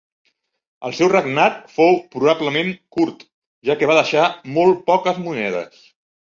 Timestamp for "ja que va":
3.71-4.01